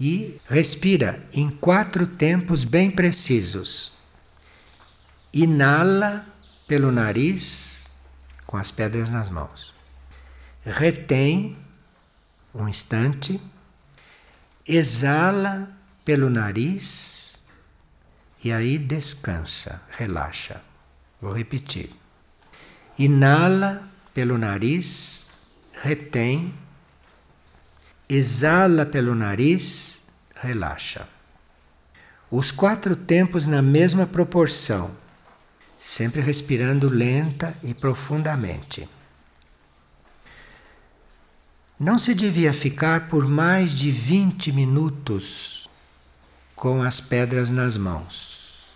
[0.00, 3.92] E respira em quatro tempos bem precisos.
[5.32, 6.26] Inala
[6.66, 7.90] pelo nariz
[8.46, 9.74] com as pedras nas mãos.
[10.64, 11.56] Retém
[12.54, 13.40] um instante.
[14.66, 15.68] Exala
[16.04, 17.36] pelo nariz
[18.44, 20.60] e aí descansa, relaxa.
[21.20, 21.90] Vou repetir.
[22.98, 25.26] Inala pelo nariz,
[25.72, 26.52] retém,
[28.08, 30.02] exala pelo nariz,
[30.34, 31.08] relaxa.
[32.30, 34.90] Os quatro tempos na mesma proporção,
[35.82, 38.88] sempre respirando lenta e profundamente.
[41.82, 45.68] não se devia ficar por mais de 20 minutos
[46.54, 48.68] com as pedras nas mãos.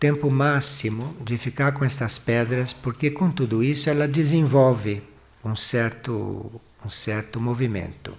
[0.00, 5.02] Tempo máximo de ficar com estas pedras, porque com tudo isso ela desenvolve
[5.44, 8.16] um certo, um certo movimento.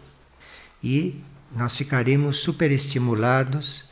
[0.83, 1.19] E
[1.51, 3.83] nós ficaríamos superestimulados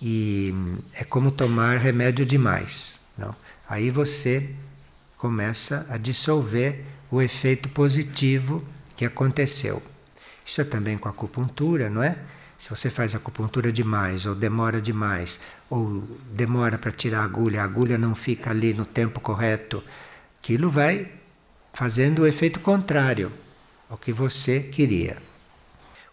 [0.00, 0.54] e
[0.94, 3.01] é como tomar remédio demais.
[3.16, 3.34] Não?
[3.68, 4.50] Aí você
[5.16, 8.64] começa a dissolver o efeito positivo
[8.96, 9.82] que aconteceu.
[10.44, 12.16] Isso é também com a acupuntura, não é?
[12.58, 16.02] Se você faz acupuntura demais, ou demora demais, ou
[16.32, 19.82] demora para tirar a agulha, a agulha não fica ali no tempo correto,
[20.40, 21.10] aquilo vai
[21.72, 23.32] fazendo o efeito contrário
[23.88, 25.16] ao que você queria.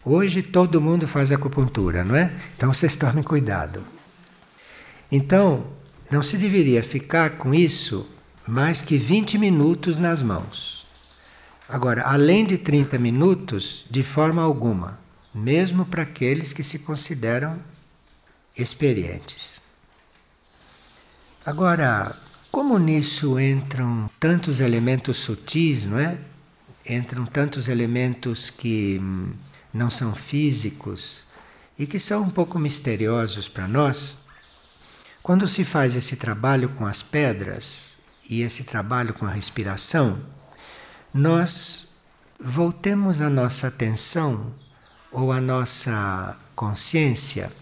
[0.04, 2.32] Hoje todo mundo faz acupuntura, não é?
[2.56, 3.84] Então vocês tomem cuidado.
[5.12, 5.66] Então,
[6.10, 8.06] não se deveria ficar com isso
[8.46, 10.86] mais que 20 minutos nas mãos.
[11.68, 14.98] Agora, além de 30 minutos, de forma alguma,
[15.32, 17.60] mesmo para aqueles que se consideram
[18.56, 19.62] experientes.
[21.46, 22.16] Agora,
[22.50, 26.18] como nisso entram tantos elementos sutis, não é?
[26.88, 29.30] Entram tantos elementos que hum,
[29.72, 31.24] não são físicos
[31.78, 34.18] e que são um pouco misteriosos para nós.
[35.22, 37.96] Quando se faz esse trabalho com as pedras
[38.28, 40.18] e esse trabalho com a respiração,
[41.12, 41.88] nós
[42.38, 44.50] voltemos a nossa atenção
[45.12, 47.52] ou a nossa consciência,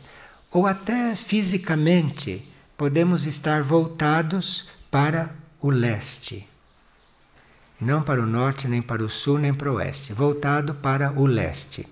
[0.51, 2.47] ou até fisicamente,
[2.77, 6.49] podemos estar voltados para o leste.
[7.81, 11.27] Não para o norte, nem para o sul, nem para o oeste, voltado para o
[11.27, 11.89] leste.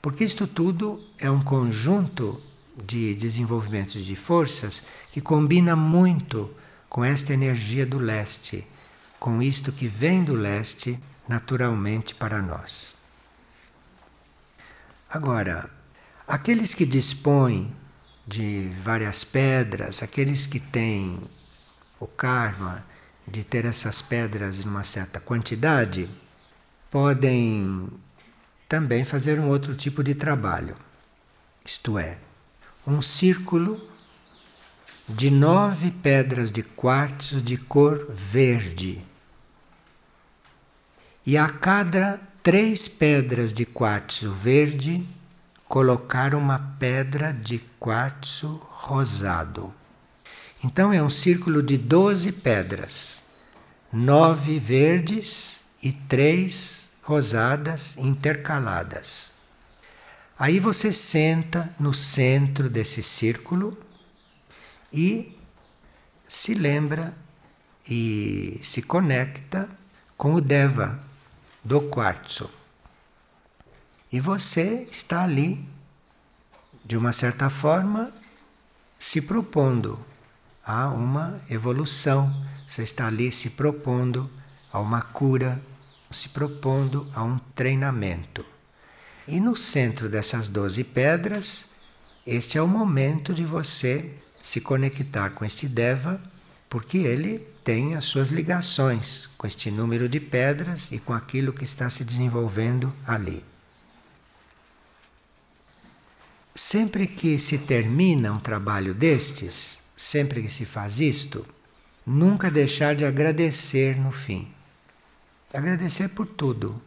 [0.00, 2.40] Porque isto tudo é um conjunto
[2.76, 6.50] de desenvolvimentos de forças que combina muito
[6.88, 8.66] com esta energia do leste
[9.22, 10.98] com isto que vem do leste
[11.28, 12.96] naturalmente para nós.
[15.08, 15.70] Agora,
[16.26, 17.72] aqueles que dispõem
[18.26, 21.22] de várias pedras, aqueles que têm
[22.00, 22.84] o karma
[23.24, 26.10] de ter essas pedras em uma certa quantidade,
[26.90, 27.88] podem
[28.68, 30.74] também fazer um outro tipo de trabalho.
[31.64, 32.18] Isto é,
[32.86, 33.80] um círculo
[35.08, 39.04] de nove pedras de quartzo de cor verde
[41.24, 45.06] e a cada três pedras de quartzo verde,
[45.68, 49.72] colocar uma pedra de quartzo rosado.
[50.64, 53.22] Então é um círculo de 12 pedras,
[53.92, 59.32] nove verdes e três rosadas intercaladas.
[60.42, 63.78] Aí você senta no centro desse círculo
[64.92, 65.38] e
[66.26, 67.16] se lembra
[67.88, 69.68] e se conecta
[70.16, 70.98] com o Deva,
[71.62, 72.50] do quartzo.
[74.12, 75.64] E você está ali,
[76.84, 78.12] de uma certa forma,
[78.98, 79.96] se propondo
[80.66, 82.34] a uma evolução.
[82.66, 84.28] Você está ali se propondo
[84.72, 85.62] a uma cura,
[86.10, 88.51] se propondo a um treinamento.
[89.26, 91.66] E no centro dessas doze pedras,
[92.26, 94.10] este é o momento de você
[94.40, 96.20] se conectar com este Deva,
[96.68, 101.64] porque ele tem as suas ligações com este número de pedras e com aquilo que
[101.64, 103.44] está se desenvolvendo ali.
[106.54, 111.46] Sempre que se termina um trabalho destes, sempre que se faz isto,
[112.04, 114.52] nunca deixar de agradecer no fim.
[115.52, 116.80] Agradecer por tudo.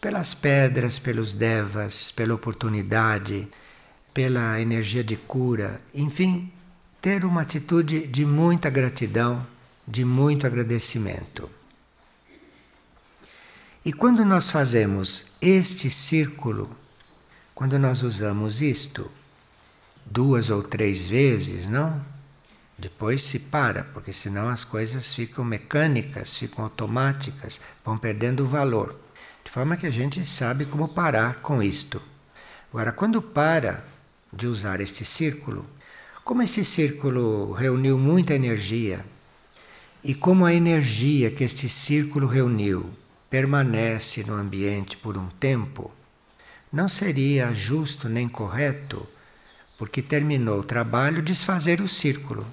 [0.00, 3.48] Pelas pedras, pelos devas, pela oportunidade,
[4.12, 6.52] pela energia de cura, enfim,
[7.00, 9.46] ter uma atitude de muita gratidão,
[9.86, 11.50] de muito agradecimento.
[13.84, 16.68] E quando nós fazemos este círculo,
[17.54, 19.10] quando nós usamos isto
[20.04, 22.04] duas ou três vezes, não?
[22.78, 28.98] Depois se para, porque senão as coisas ficam mecânicas, ficam automáticas, vão perdendo o valor.
[29.46, 32.02] De forma que a gente sabe como parar com isto.
[32.68, 33.84] Agora, quando para
[34.32, 35.64] de usar este círculo,
[36.24, 39.06] como esse círculo reuniu muita energia
[40.02, 42.90] e como a energia que este círculo reuniu
[43.30, 45.92] permanece no ambiente por um tempo,
[46.72, 49.06] não seria justo nem correto,
[49.78, 52.44] porque terminou o trabalho, desfazer o círculo.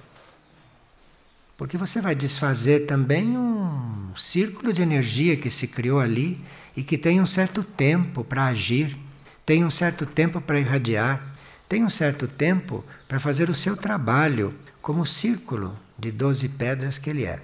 [1.56, 6.40] Porque você vai desfazer também um círculo de energia que se criou ali
[6.76, 8.98] e que tem um certo tempo para agir,
[9.46, 11.34] tem um certo tempo para irradiar
[11.68, 17.08] tem um certo tempo para fazer o seu trabalho como círculo de doze pedras que
[17.08, 17.42] ele é.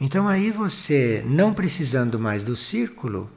[0.00, 3.30] Então aí você, não precisando mais do círculo,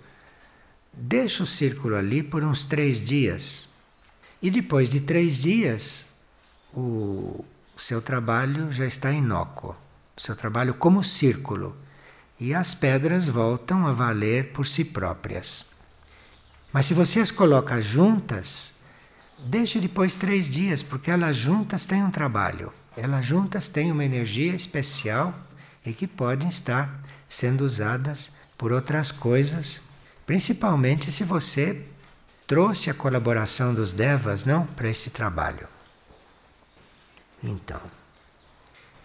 [0.93, 3.69] deixa o círculo ali por uns três dias.
[4.41, 6.09] E depois de três dias,
[6.73, 7.43] o
[7.77, 9.75] seu trabalho já está inócuo.
[10.15, 11.75] O seu trabalho como círculo.
[12.43, 15.65] E as pedras voltam a valer por si próprias.
[16.73, 18.73] Mas se você as coloca juntas,
[19.45, 22.73] deixe depois três dias, porque elas juntas têm um trabalho.
[22.97, 25.33] Elas juntas têm uma energia especial
[25.85, 29.79] e que podem estar sendo usadas por outras coisas,
[30.25, 31.85] principalmente se você
[32.45, 35.65] trouxe a colaboração dos devas, não, para esse trabalho.
[37.41, 37.79] Então,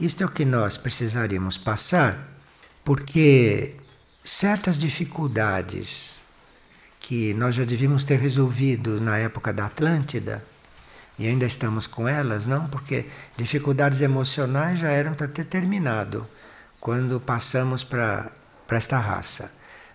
[0.00, 2.36] isto é o que nós precisaríamos passar,
[2.88, 3.74] porque
[4.24, 6.22] certas dificuldades
[6.98, 10.42] que nós já devíamos ter resolvido na época da Atlântida,
[11.18, 12.66] e ainda estamos com elas, não?
[12.68, 13.04] Porque
[13.36, 16.26] dificuldades emocionais já eram para ter terminado
[16.80, 18.32] quando passamos para
[18.70, 19.52] esta raça.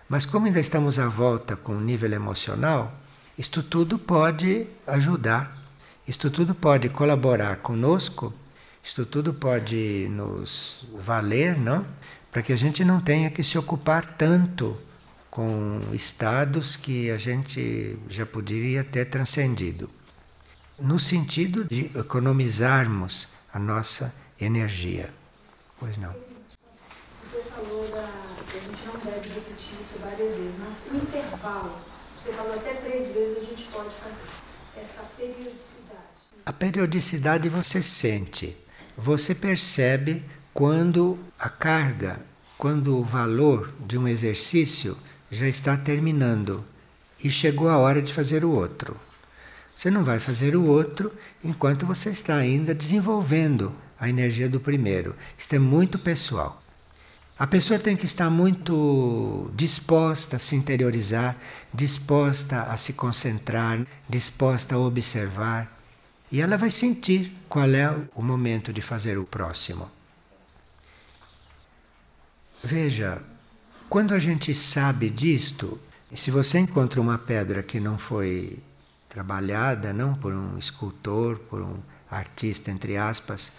[0.08, 2.96] Mas como ainda estamos à volta com o nível emocional,
[3.36, 5.58] isto tudo pode ajudar,
[6.06, 8.32] isto tudo pode colaborar conosco,
[8.84, 11.84] isto tudo pode nos valer, não?
[12.34, 14.76] Para que a gente não tenha que se ocupar tanto
[15.30, 19.88] com estados que a gente já poderia ter transcendido.
[20.78, 25.08] No sentido de economizarmos a nossa energia.
[25.80, 26.14] Pois não
[27.54, 28.08] falou da,
[28.50, 31.78] que a gente não deve repetir isso várias vezes, mas o intervalo,
[32.16, 34.44] você falou até três vezes a gente pode fazer.
[34.76, 36.14] Essa periodicidade.
[36.44, 38.56] A periodicidade você sente,
[38.96, 40.24] você percebe
[40.54, 42.20] quando a carga,
[42.56, 44.96] quando o valor de um exercício
[45.28, 46.64] já está terminando
[47.24, 48.96] e chegou a hora de fazer o outro.
[49.74, 55.16] Você não vai fazer o outro enquanto você está ainda desenvolvendo a energia do primeiro.
[55.36, 56.62] Isto é muito pessoal.
[57.36, 61.36] A pessoa tem que estar muito disposta a se interiorizar,
[61.72, 65.76] disposta a se concentrar, disposta a observar.
[66.30, 69.90] E ela vai sentir qual é o momento de fazer o próximo.
[72.66, 73.20] Veja,
[73.90, 75.78] quando a gente sabe disto,
[76.14, 78.58] se você encontra uma pedra que não foi
[79.06, 81.76] trabalhada, não por um escultor, por um
[82.10, 83.52] artista entre aspas,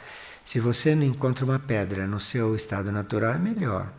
[0.43, 3.93] se você não encontra uma pedra no seu estado natural, é melhor.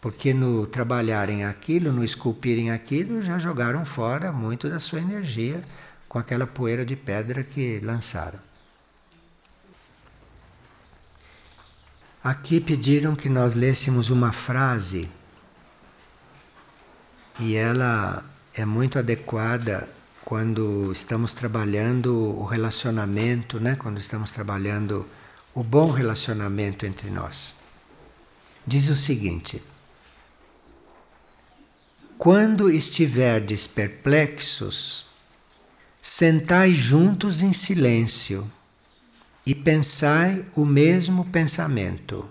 [0.00, 5.62] Porque no trabalharem aquilo, no esculpirem aquilo, já jogaram fora muito da sua energia
[6.08, 8.38] com aquela poeira de pedra que lançaram.
[12.22, 15.08] Aqui pediram que nós lêssemos uma frase
[17.38, 19.88] e ela é muito adequada
[20.22, 23.74] quando estamos trabalhando o relacionamento, né?
[23.74, 25.08] quando estamos trabalhando
[25.54, 27.56] o bom relacionamento entre nós.
[28.66, 29.62] Diz o seguinte:
[32.18, 35.06] Quando estiverdes perplexos,
[36.02, 38.50] sentai juntos em silêncio
[39.46, 42.28] e pensai o mesmo pensamento.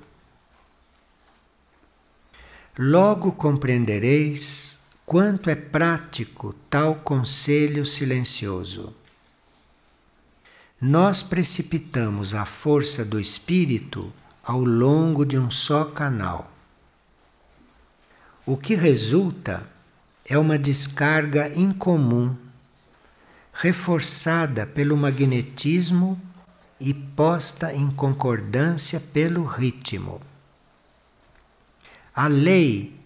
[2.78, 8.94] Logo compreendereis quanto é prático tal conselho silencioso
[10.82, 16.50] nós precipitamos a força do espírito ao longo de um só canal.
[18.46, 19.70] O que resulta
[20.26, 22.34] é uma descarga incomum,
[23.54, 26.20] reforçada pelo magnetismo
[26.80, 30.22] e posta em concordância pelo ritmo.
[32.16, 32.98] A lei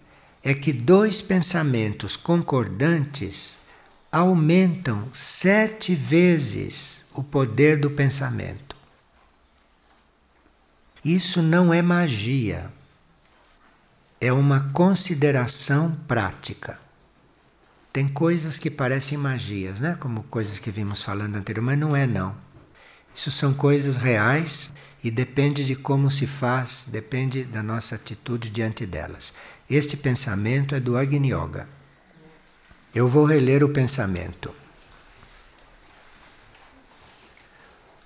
[0.42, 3.58] é que dois pensamentos concordantes
[4.12, 8.76] aumentam sete vezes o poder do pensamento.
[11.04, 12.70] Isso não é magia,
[14.20, 16.78] é uma consideração prática.
[17.92, 19.96] Tem coisas que parecem magias, né?
[20.00, 22.43] como coisas que vimos falando anteriormente, mas não é não.
[23.14, 28.84] Isso são coisas reais e depende de como se faz, depende da nossa atitude diante
[28.84, 29.32] delas.
[29.68, 31.68] Este pensamento é do Agni Yoga.
[32.94, 34.54] Eu vou reler o pensamento.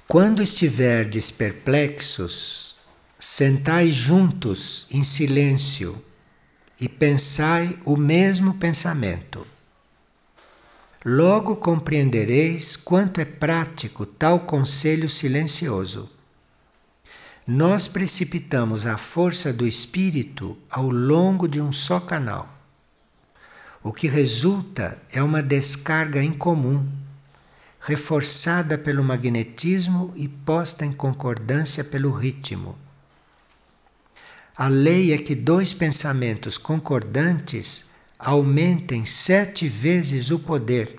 [0.07, 2.75] Quando estiverdes perplexos,
[3.19, 6.03] sentai juntos em silêncio
[6.81, 9.47] e pensai o mesmo pensamento.
[11.05, 16.11] Logo compreendereis quanto é prático tal conselho silencioso.
[17.47, 22.53] Nós precipitamos a força do espírito ao longo de um só canal.
[23.81, 26.85] O que resulta é uma descarga incomum
[27.81, 32.77] reforçada pelo magnetismo e posta em concordância pelo ritmo.
[34.57, 37.88] A lei é que dois pensamentos concordantes
[38.19, 40.99] aumentem sete vezes o poder.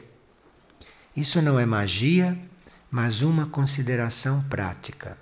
[1.15, 2.37] Isso não é magia,
[2.89, 5.17] mas uma consideração prática.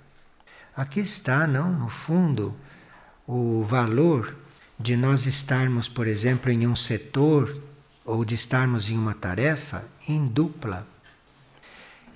[0.76, 2.54] Aqui está, não, no fundo,
[3.26, 4.36] o valor
[4.78, 7.60] de nós estarmos, por exemplo, em um setor
[8.04, 10.86] ou de estarmos em uma tarefa em dupla.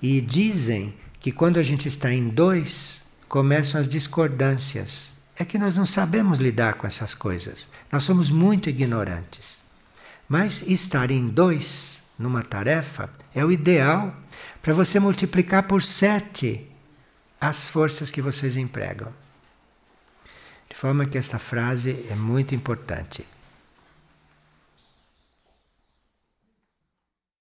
[0.01, 5.13] E dizem que quando a gente está em dois, começam as discordâncias.
[5.35, 7.69] É que nós não sabemos lidar com essas coisas.
[7.91, 9.62] Nós somos muito ignorantes.
[10.27, 14.15] Mas estar em dois numa tarefa é o ideal
[14.61, 16.67] para você multiplicar por sete
[17.39, 19.11] as forças que vocês empregam.
[20.69, 23.25] De forma que esta frase é muito importante.